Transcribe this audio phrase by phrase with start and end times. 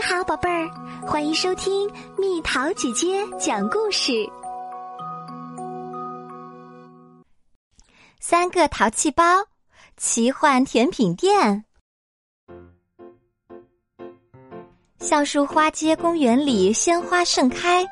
[0.00, 0.66] 你好，宝贝儿，
[1.06, 4.26] 欢迎收听蜜桃姐姐讲故事。
[8.18, 9.22] 三个淘气包，
[9.98, 11.66] 奇幻甜品店。
[15.00, 17.84] 橡树花街公园里鲜花盛开，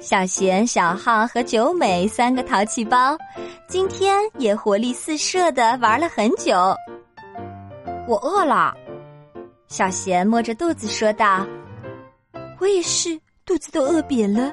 [0.00, 3.16] 小贤、小浩和九美三个淘气包，
[3.68, 6.74] 今天也活力四射的玩了很久。
[8.08, 8.74] 我饿了，
[9.68, 11.46] 小贤摸着肚子说道
[12.58, 14.50] ：“我也是，肚子都饿扁了。”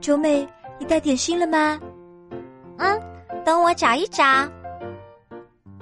[0.00, 0.46] 九美，
[0.78, 1.78] 你带点心了吗？
[2.78, 3.00] 嗯，
[3.44, 4.24] 等我找一找。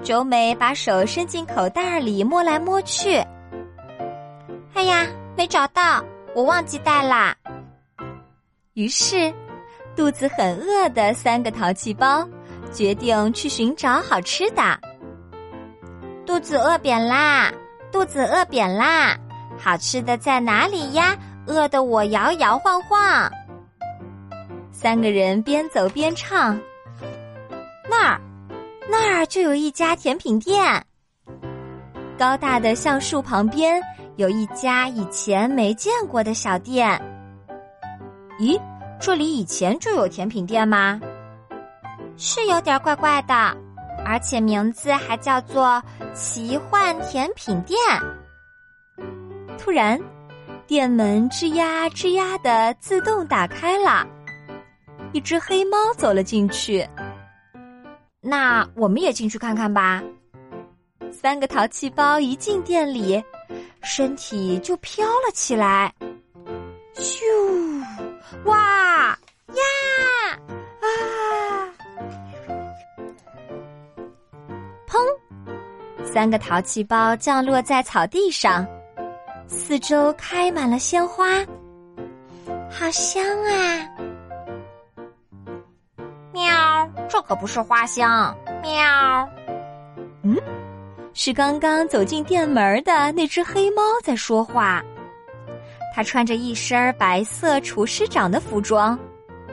[0.03, 3.25] 九美把手伸进口袋里摸来摸去，
[4.75, 5.07] 哎呀！
[5.37, 6.05] 没找到，
[6.35, 7.35] 我忘记带啦。
[8.75, 9.33] 于是，
[9.95, 12.29] 肚子很饿的三个淘气包
[12.73, 14.79] 决定去寻找好吃的。
[16.27, 17.53] 肚子饿扁啦，
[17.93, 19.17] 肚子饿扁啦，
[19.59, 21.17] 好吃的在哪里呀？
[21.47, 23.31] 饿得我摇摇晃晃。
[24.71, 26.59] 三个人边走边唱
[27.91, 28.21] ：“那儿，
[28.89, 30.85] 那儿就有一家甜品店，
[32.19, 33.81] 高大的橡树旁边。”
[34.17, 37.01] 有一家以前没见过的小店。
[38.39, 38.61] 咦，
[39.01, 41.01] 这里以前就有甜品店吗？
[42.19, 43.35] 是有点怪怪的，
[44.05, 45.83] 而且名字还叫做
[46.15, 47.79] “奇幻甜品店”。
[49.59, 50.01] 突然，
[50.67, 54.07] 店门吱呀吱呀的自动打开了，
[55.13, 56.87] 一只黑猫走了进去。
[58.21, 60.03] 那我们也进去看看吧。
[61.11, 63.23] 三个淘气包一进店里。
[63.85, 65.93] 身体就飘了起来，
[66.95, 67.21] 咻！
[68.45, 69.19] 哇
[76.13, 78.67] 三个淘气包降落在草地上，
[79.47, 81.25] 四周开满了鲜花，
[82.71, 83.89] 好香啊！
[86.35, 88.37] 喵，这可不是花香。
[88.61, 89.27] 喵，
[90.23, 90.37] 嗯。
[91.15, 94.83] 是刚刚走进店门的那只黑猫在说话。
[95.95, 98.99] 它穿着一身白色厨师长的服装，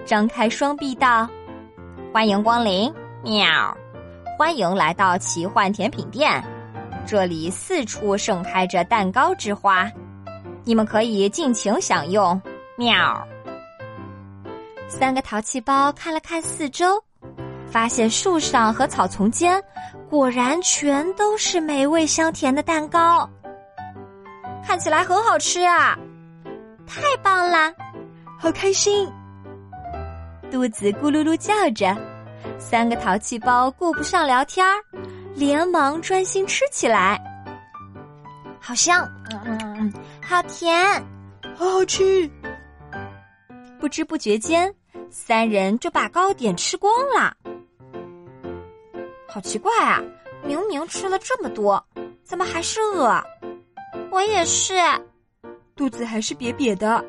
[0.05, 1.25] 张开双臂道
[2.13, 2.93] ：“欢迎光临，
[3.23, 3.45] 喵！
[4.39, 6.41] 欢迎来到奇幻甜品店，
[7.05, 9.91] 这里四处盛开着蛋糕之花，
[10.63, 12.41] 你们可以尽情享用，
[12.77, 13.21] 喵！”
[14.87, 17.03] 三个淘气包看了看四周，
[17.69, 19.61] 发现树上和草丛间。
[20.09, 23.29] 果然，全都是美味香甜的蛋糕，
[24.65, 25.99] 看起来很好吃啊！
[26.87, 27.73] 太棒了，
[28.39, 29.05] 好开心！
[30.49, 31.93] 肚子咕噜噜叫着，
[32.59, 34.83] 三个淘气包顾不上聊天儿，
[35.33, 37.19] 连忙专心吃起来。
[38.59, 41.03] 好香，嗯嗯嗯，好甜，
[41.55, 42.29] 好好吃。
[43.79, 44.71] 不知不觉间，
[45.09, 47.33] 三人就把糕点吃光了。
[49.27, 50.01] 好奇怪啊！
[50.43, 51.83] 明明吃了这么多，
[52.23, 53.23] 怎么还是饿？
[54.11, 54.73] 我也是，
[55.75, 57.03] 肚子还是瘪瘪的。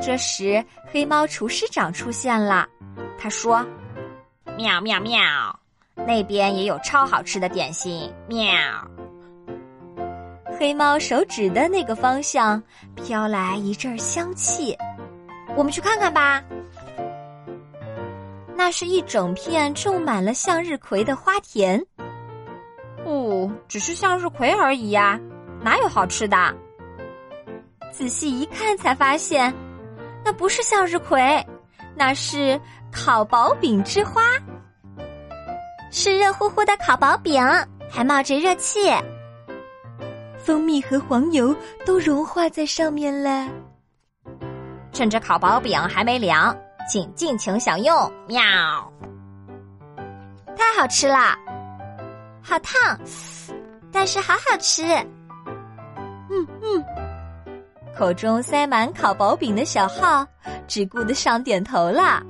[0.00, 2.66] 这时，黑猫厨师长出现了。
[3.18, 3.64] 他说
[4.56, 5.20] ：“喵喵喵，
[5.94, 8.46] 那边也有超好吃的点心。”喵。
[10.58, 12.62] 黑猫手指的那个方向
[12.94, 14.76] 飘来一阵香气，
[15.56, 16.42] 我们去看看吧。
[18.56, 21.84] 那是一整片种满了向日葵的花田。
[23.04, 25.18] 哦，只是向日葵而已呀，
[25.60, 26.36] 哪有好吃的？
[27.90, 29.52] 仔细一看才发现，
[30.24, 31.44] 那不是向日葵，
[31.96, 32.58] 那是
[32.94, 34.22] 烤薄饼之花，
[35.90, 37.44] 是热乎乎的烤薄饼，
[37.90, 38.90] 还冒着热气，
[40.38, 43.48] 蜂蜜和黄油都融化在上面了。
[44.92, 46.56] 趁着烤薄饼还没凉。
[46.86, 48.42] 请尽情享用，喵！
[50.54, 51.34] 太好吃了，
[52.42, 53.00] 好烫，
[53.90, 54.84] 但是好好吃。
[56.28, 56.84] 嗯嗯，
[57.96, 60.26] 口中塞满烤薄饼的小浩
[60.68, 62.22] 只顾得上点头了。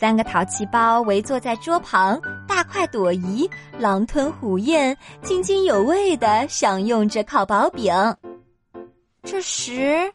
[0.00, 2.18] 三个淘气包围坐在桌旁，
[2.48, 3.46] 大快朵颐，
[3.78, 7.92] 狼吞虎咽，津津有味的享用着烤薄饼。
[9.22, 10.10] 这时，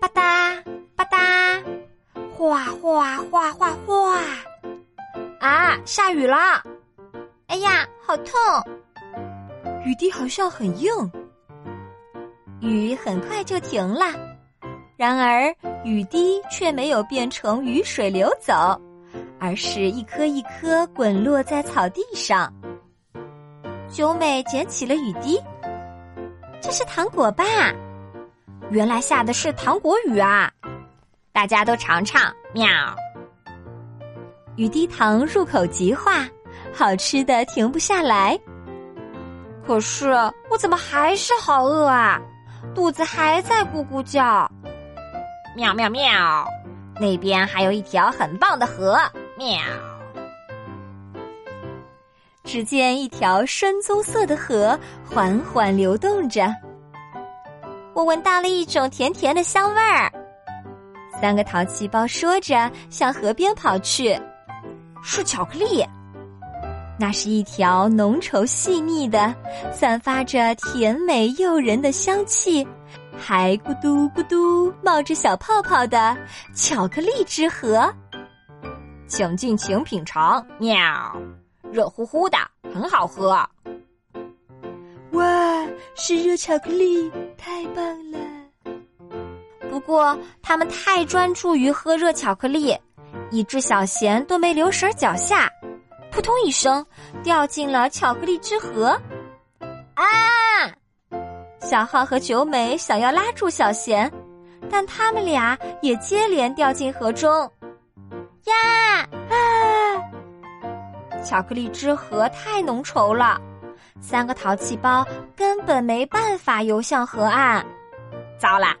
[0.00, 0.56] 吧嗒。
[1.10, 1.62] 哒，
[2.34, 4.18] 哗哗哗哗哗！
[5.38, 6.36] 啊，下雨了！
[7.48, 8.34] 哎呀，好痛！
[9.84, 10.90] 雨滴好像很硬。
[12.60, 14.06] 雨很快就停了，
[15.02, 15.52] 然而
[15.82, 18.80] 雨滴却没有变成雨水流走，
[19.40, 22.54] 而是一颗一颗滚落在草地上。
[23.90, 25.42] 九美捡起了雨滴，
[26.60, 27.42] 这是糖果吧？
[28.70, 30.48] 原来下的是糖果雨啊！
[31.32, 32.64] 大家都尝尝，喵！
[34.54, 36.28] 雨滴糖入口即化，
[36.72, 38.38] 好吃的停不下来。
[39.66, 40.12] 可是
[40.48, 42.22] 我怎么还是好饿啊？
[42.72, 44.48] 肚子还在咕咕叫。
[45.54, 46.48] 喵喵喵！
[46.98, 48.98] 那边还有一条很棒的河，
[49.36, 49.58] 喵！
[52.42, 56.54] 只见一条深棕色的河缓缓流动着，
[57.92, 60.10] 我闻到了一种甜甜的香味儿。
[61.20, 64.18] 三个淘气包说着，向河边跑去。
[65.02, 65.84] 是巧克力，
[66.98, 69.34] 那是一条浓稠细腻的、
[69.70, 72.66] 散发着甜美诱人的香气，
[73.16, 76.16] 还咕嘟咕嘟冒着小泡泡的
[76.54, 77.92] 巧克力之河。
[79.06, 80.80] 请尽情品尝，喵！
[81.70, 82.38] 热乎乎的，
[82.72, 83.30] 很好喝。
[85.12, 88.18] 哇，是热巧克力，太棒了！
[89.70, 92.76] 不过他们太专注于喝热巧克力，
[93.30, 95.50] 以致小贤都没留神，脚下
[96.10, 96.84] 扑通一声
[97.22, 98.98] 掉进了巧克力之河。
[99.94, 100.04] 啊！
[101.62, 104.10] 小浩和九美想要拉住小贤，
[104.68, 107.30] 但他们俩也接连掉进河中。
[108.44, 109.36] 呀啊！
[111.24, 113.40] 巧克力之河太浓稠了，
[114.00, 115.06] 三个淘气包
[115.36, 117.64] 根本没办法游向河岸。
[118.36, 118.74] 糟了！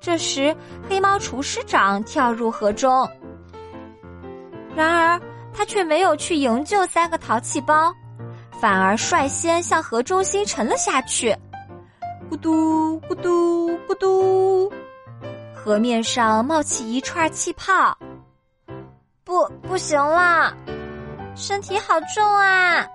[0.00, 0.54] 这时，
[0.88, 3.08] 黑猫厨师长跳入河中，
[4.74, 5.20] 然而
[5.54, 7.94] 他却没有去营救三个淘气包，
[8.50, 11.36] 反而率先向河中心沉了下去。
[12.40, 14.72] 嘟咕嘟咕嘟，
[15.54, 17.96] 河面上冒起一串气泡。
[19.24, 20.54] 不，不行了！
[21.36, 22.86] 身体好重啊，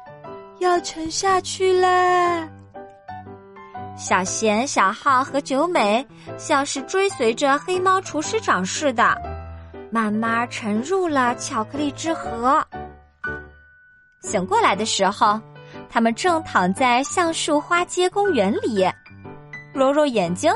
[0.59, 2.49] 要沉下去了。
[3.95, 6.05] 小贤、小浩和九美
[6.37, 9.15] 像是追随着黑猫厨师长似的，
[9.91, 12.65] 慢慢沉入了巧克力之河。
[14.21, 15.39] 醒过来的时候，
[15.89, 18.85] 他们正躺在橡树花街公园里，
[19.75, 20.51] 揉揉眼睛，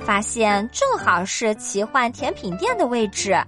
[0.00, 3.40] 发现正好是奇幻甜品店的位置。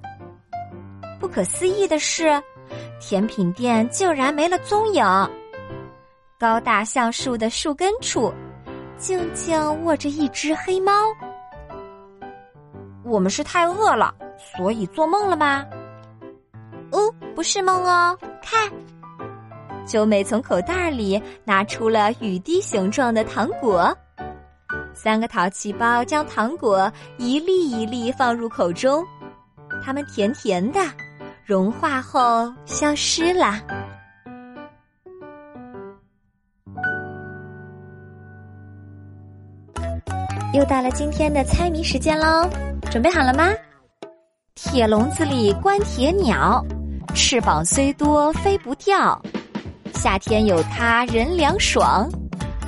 [1.19, 2.41] 不可思议的是。
[3.01, 5.05] 甜品店竟然没了踪影。
[6.39, 8.33] 高大橡树的树根处，
[8.97, 10.93] 静静卧着一只黑猫。
[13.05, 15.67] 我们是太饿了，所以做梦了吗？
[16.93, 18.71] 哦，不是梦哦，看，
[19.85, 23.95] 九美从口袋里拿出了雨滴形状的糖果。
[24.95, 29.05] 三个淘气包将糖果一粒一粒放入口中，
[29.83, 30.81] 它们甜甜的。
[31.45, 33.59] 融化后消失了。
[40.55, 42.49] 又到了今天的猜谜时间喽，
[42.91, 43.49] 准备好了吗？
[44.55, 46.65] 铁笼子里关铁鸟，
[47.15, 49.21] 翅膀虽多飞不掉。
[49.95, 52.09] 夏天有它人凉爽，